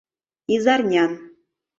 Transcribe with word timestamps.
Изарнян 0.53 1.11